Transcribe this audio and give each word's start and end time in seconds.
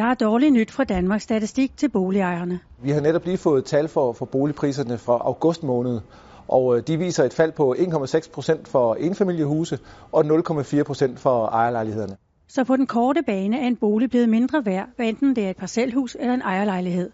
Der 0.00 0.06
er 0.06 0.14
dårligt 0.14 0.52
nyt 0.52 0.70
fra 0.70 0.84
Danmarks 0.84 1.24
Statistik 1.24 1.76
til 1.76 1.88
boligejerne. 1.88 2.60
Vi 2.82 2.90
har 2.90 3.00
netop 3.00 3.24
lige 3.24 3.38
fået 3.38 3.64
tal 3.64 3.88
for, 3.88 4.12
for 4.12 4.24
boligpriserne 4.26 4.98
fra 4.98 5.12
august 5.12 5.62
måned, 5.62 6.00
og 6.48 6.76
øh, 6.76 6.82
de 6.86 6.96
viser 6.96 7.24
et 7.24 7.34
fald 7.34 7.52
på 7.52 7.74
1,6 7.78 8.32
procent 8.32 8.68
for 8.68 8.96
enfamiliehuse 9.00 9.78
og 10.12 10.24
0,4 10.24 10.82
procent 10.82 11.20
for 11.20 11.46
ejerlejlighederne. 11.46 12.16
Så 12.48 12.64
på 12.64 12.76
den 12.76 12.86
korte 12.86 13.22
bane 13.22 13.60
er 13.60 13.66
en 13.66 13.76
bolig 13.76 14.10
blevet 14.10 14.28
mindre 14.28 14.64
værd, 14.64 14.88
hvad 14.96 15.06
enten 15.06 15.36
det 15.36 15.46
er 15.46 15.50
et 15.50 15.56
parcelhus 15.56 16.16
eller 16.20 16.34
en 16.34 16.42
ejerlejlighed. 16.42 17.10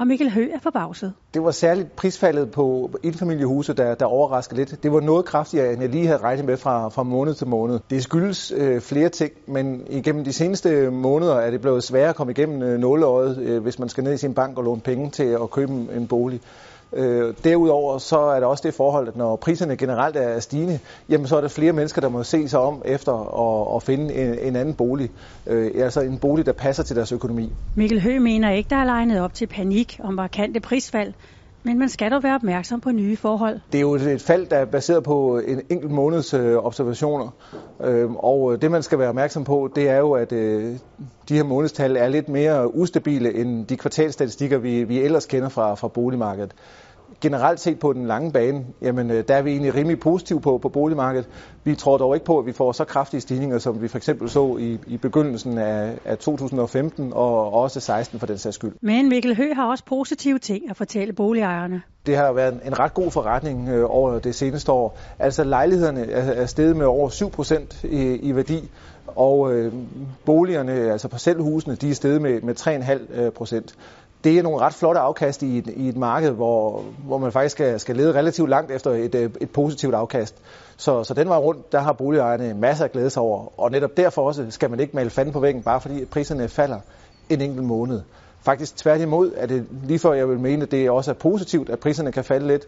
Og 0.00 0.06
Mikkel 0.06 0.30
Hø 0.30 0.48
er 0.52 0.58
forbavset. 0.58 1.12
Det 1.34 1.42
var 1.42 1.50
særligt 1.50 1.96
prisfaldet 1.96 2.50
på 2.50 2.90
enfamiliehuse, 3.02 3.72
der, 3.72 3.94
der 3.94 4.06
overraskede 4.06 4.56
lidt. 4.56 4.82
Det 4.82 4.92
var 4.92 5.00
noget 5.00 5.24
kraftigere, 5.24 5.72
end 5.72 5.80
jeg 5.82 5.90
lige 5.90 6.06
havde 6.06 6.18
regnet 6.18 6.44
med 6.44 6.56
fra, 6.56 6.88
fra 6.88 7.02
måned 7.02 7.34
til 7.34 7.46
måned. 7.46 7.80
Det 7.90 8.02
skyldes 8.02 8.52
øh, 8.56 8.80
flere 8.80 9.08
ting, 9.08 9.32
men 9.46 9.86
igennem 9.90 10.24
de 10.24 10.32
seneste 10.32 10.90
måneder 10.90 11.34
er 11.34 11.50
det 11.50 11.60
blevet 11.60 11.84
sværere 11.84 12.08
at 12.08 12.16
komme 12.16 12.30
igennem 12.30 12.62
øh, 12.62 12.78
nåleøjet, 12.78 13.38
øh, 13.38 13.62
hvis 13.62 13.78
man 13.78 13.88
skal 13.88 14.04
ned 14.04 14.12
i 14.12 14.16
sin 14.16 14.34
bank 14.34 14.58
og 14.58 14.64
låne 14.64 14.80
penge 14.80 15.10
til 15.10 15.24
at 15.24 15.50
købe 15.50 15.72
en 15.72 16.06
bolig. 16.06 16.40
Øh, 16.92 17.34
derudover 17.44 17.98
så 17.98 18.18
er 18.18 18.40
der 18.40 18.46
også 18.46 18.62
det 18.66 18.74
forhold, 18.74 19.08
at 19.08 19.16
når 19.16 19.36
priserne 19.36 19.76
generelt 19.76 20.16
er 20.16 20.40
stigende, 20.40 20.78
jamen 21.08 21.26
så 21.26 21.36
er 21.36 21.40
der 21.40 21.48
flere 21.48 21.72
mennesker, 21.72 22.00
der 22.00 22.08
må 22.08 22.22
se 22.22 22.48
sig 22.48 22.60
om 22.60 22.82
efter 22.84 23.12
at, 23.12 23.76
at 23.76 23.82
finde 23.82 24.14
en, 24.14 24.38
en 24.38 24.56
anden 24.56 24.74
bolig. 24.74 25.10
Øh, 25.46 25.70
altså 25.74 26.00
en 26.00 26.18
bolig, 26.18 26.46
der 26.46 26.52
passer 26.52 26.82
til 26.82 26.96
deres 26.96 27.12
økonomi. 27.12 27.52
Mikkel 27.74 28.00
Høgh 28.00 28.22
mener 28.22 28.50
ikke, 28.50 28.70
der 28.70 28.76
er 28.76 28.84
legnet 28.84 29.20
op 29.20 29.34
til 29.34 29.46
panik 29.46 30.00
om 30.02 30.14
markante 30.14 30.60
prisfald, 30.60 31.12
men 31.62 31.78
man 31.78 31.88
skal 31.88 32.10
dog 32.10 32.22
være 32.22 32.34
opmærksom 32.34 32.80
på 32.80 32.90
nye 32.90 33.16
forhold. 33.16 33.60
Det 33.72 33.78
er 33.78 33.82
jo 33.82 33.94
et 33.94 34.22
fald, 34.22 34.46
der 34.46 34.56
er 34.56 34.64
baseret 34.64 35.04
på 35.04 35.38
en 35.38 35.62
enkelt 35.70 35.92
måneds 35.92 36.34
øh, 36.34 36.56
observationer. 36.56 37.28
Øhm, 37.80 38.10
øh, 38.10 38.14
og 38.14 38.62
det, 38.62 38.70
man 38.70 38.82
skal 38.82 38.98
være 38.98 39.08
opmærksom 39.08 39.44
på, 39.44 39.70
det 39.74 39.88
er 39.88 39.96
jo, 39.96 40.12
at 40.12 40.32
øh, 40.32 40.76
de 41.28 41.36
her 41.36 41.44
månedstal 41.44 41.96
er 41.96 42.08
lidt 42.08 42.28
mere 42.28 42.74
ustabile 42.74 43.34
end 43.34 43.66
de 43.66 43.76
kvartalstatistikker, 43.76 44.58
vi, 44.58 44.84
vi 44.84 44.98
ellers 45.00 45.26
kender 45.26 45.48
fra, 45.48 45.74
fra 45.74 45.88
boligmarkedet 45.88 46.54
generelt 47.20 47.60
set 47.60 47.78
på 47.78 47.92
den 47.92 48.06
lange 48.06 48.32
bane, 48.32 48.64
jamen 48.82 49.10
øh, 49.10 49.24
der 49.28 49.34
er 49.34 49.42
vi 49.42 49.50
egentlig 49.50 49.74
rimelig 49.74 50.00
positive 50.00 50.40
på, 50.40 50.58
på 50.58 50.68
boligmarkedet. 50.68 51.28
Vi 51.64 51.74
tror 51.74 51.98
dog 51.98 52.14
ikke 52.14 52.26
på, 52.26 52.38
at 52.38 52.46
vi 52.46 52.52
får 52.52 52.72
så 52.72 52.84
kraftige 52.84 53.20
stigninger, 53.20 53.58
som 53.58 53.82
vi 53.82 53.88
for 53.88 53.96
eksempel 53.96 54.30
så 54.30 54.56
i, 54.56 54.78
i 54.86 54.96
begyndelsen 54.96 55.58
af, 55.58 55.98
af 56.04 56.18
2015 56.18 57.12
og 57.12 57.52
også 57.52 57.80
16 57.80 58.18
for 58.18 58.26
den 58.26 58.38
sags 58.38 58.54
skyld. 58.54 58.72
Men 58.80 59.08
Mikkel 59.08 59.36
Hø 59.36 59.54
har 59.54 59.70
også 59.70 59.84
positive 59.84 60.38
ting 60.38 60.70
at 60.70 60.76
fortælle 60.76 61.12
boligejerne. 61.12 61.82
Det 62.06 62.16
har 62.16 62.32
været 62.32 62.60
en 62.64 62.78
ret 62.78 62.94
god 62.94 63.10
forretning 63.10 63.68
øh, 63.68 63.84
over 63.88 64.18
det 64.18 64.34
seneste 64.34 64.72
år. 64.72 64.98
Altså 65.18 65.44
lejlighederne 65.44 66.10
er, 66.10 66.42
er 66.42 66.46
steget 66.46 66.76
med 66.76 66.86
over 66.86 67.08
7 67.08 67.30
procent 67.30 67.84
i, 67.84 68.14
i 68.16 68.36
værdi, 68.36 68.70
og 69.06 69.52
øh, 69.52 69.72
boligerne, 70.24 70.72
altså 70.72 71.08
parcelhusene, 71.08 71.74
de 71.74 71.90
er 71.90 71.94
steget 71.94 72.22
med, 72.22 72.40
med 72.40 72.54
3,5 73.24 73.30
procent 73.30 73.74
det 74.24 74.38
er 74.38 74.42
nogle 74.42 74.58
ret 74.58 74.74
flotte 74.74 75.00
afkast 75.00 75.42
i 75.42 75.58
et, 75.58 75.66
i 75.76 75.88
et 75.88 75.96
marked, 75.96 76.30
hvor, 76.30 76.84
hvor 77.04 77.18
man 77.18 77.32
faktisk 77.32 77.52
skal, 77.52 77.80
skal 77.80 77.96
lede 77.96 78.14
relativt 78.14 78.50
langt 78.50 78.70
efter 78.70 78.90
et, 78.90 79.14
øh, 79.14 79.30
et 79.40 79.50
positivt 79.50 79.94
afkast. 79.94 80.36
Så, 80.76 81.04
så 81.04 81.14
den 81.14 81.28
vej 81.28 81.38
rundt, 81.38 81.72
der 81.72 81.80
har 81.80 81.92
boligejerne 81.92 82.54
masser 82.54 82.84
af 82.84 82.92
glæde 82.92 83.10
sig 83.10 83.22
over. 83.22 83.60
Og 83.60 83.70
netop 83.70 83.96
derfor 83.96 84.22
også 84.22 84.46
skal 84.50 84.70
man 84.70 84.80
ikke 84.80 84.96
male 84.96 85.10
fanden 85.10 85.32
på 85.32 85.40
væggen, 85.40 85.62
bare 85.62 85.80
fordi 85.80 86.04
priserne 86.04 86.48
falder 86.48 86.78
en 87.28 87.40
enkelt 87.40 87.66
måned. 87.66 88.02
Faktisk 88.42 88.76
tværtimod 88.76 89.32
er 89.36 89.46
det 89.46 89.66
lige 89.84 89.98
før 89.98 90.12
jeg 90.12 90.28
vil 90.28 90.38
mene, 90.38 90.62
at 90.62 90.70
det 90.70 90.90
også 90.90 91.10
er 91.10 91.14
positivt, 91.14 91.70
at 91.70 91.78
priserne 91.78 92.12
kan 92.12 92.24
falde 92.24 92.46
lidt. 92.46 92.66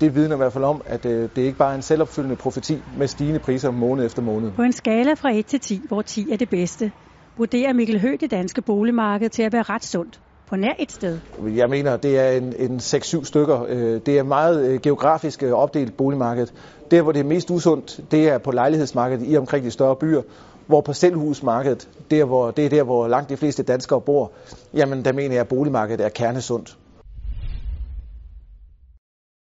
Det 0.00 0.14
vidner 0.14 0.36
i 0.36 0.38
hvert 0.38 0.52
fald 0.52 0.64
om, 0.64 0.82
at 0.86 1.06
øh, 1.06 1.28
det 1.36 1.42
ikke 1.42 1.58
bare 1.58 1.70
er 1.70 1.76
en 1.76 1.82
selvopfyldende 1.82 2.36
profeti 2.36 2.82
med 2.98 3.06
stigende 3.06 3.40
priser 3.40 3.70
måned 3.70 4.06
efter 4.06 4.22
måned. 4.22 4.52
På 4.52 4.62
en 4.62 4.72
skala 4.72 5.14
fra 5.14 5.30
1 5.30 5.46
til 5.46 5.60
10, 5.60 5.82
hvor 5.88 6.02
10 6.02 6.32
er 6.32 6.36
det 6.36 6.50
bedste, 6.50 6.92
vurderer 7.36 7.72
Mikkel 7.72 8.00
Høgh 8.00 8.20
det 8.20 8.30
danske 8.30 8.62
boligmarked 8.62 9.28
til 9.28 9.42
at 9.42 9.52
være 9.52 9.62
ret 9.62 9.84
sundt 9.84 10.20
på 10.50 10.56
nær 10.56 10.72
et 10.78 10.92
sted? 10.92 11.18
Jeg 11.56 11.70
mener, 11.70 11.96
det 11.96 12.18
er 12.18 12.30
en, 12.30 12.54
en 12.58 12.78
6-7 12.78 13.24
stykker. 13.24 13.66
Øh, 13.68 14.00
det 14.06 14.18
er 14.18 14.22
meget 14.22 14.66
øh, 14.66 14.80
geografisk 14.80 15.42
øh, 15.42 15.52
opdelt 15.52 15.96
boligmarked. 15.96 16.46
Der, 16.90 17.02
hvor 17.02 17.12
det 17.12 17.20
er 17.20 17.24
mest 17.24 17.50
usundt, 17.50 18.00
det 18.10 18.28
er 18.28 18.38
på 18.38 18.50
lejlighedsmarkedet 18.50 19.32
i 19.32 19.36
omkring 19.36 19.64
de 19.64 19.70
større 19.70 19.96
byer. 19.96 20.22
Hvor 20.66 20.80
parcelhusmarkedet, 20.80 21.88
der 22.10 22.24
hvor, 22.24 22.50
det 22.50 22.64
er 22.64 22.68
der, 22.68 22.82
hvor 22.82 23.08
langt 23.08 23.30
de 23.30 23.36
fleste 23.36 23.62
danskere 23.62 24.00
bor, 24.00 24.32
jamen 24.74 25.04
der 25.04 25.12
mener 25.12 25.34
jeg, 25.34 25.40
at 25.40 25.48
boligmarkedet 25.48 26.04
er 26.04 26.08
kernesundt. 26.08 26.76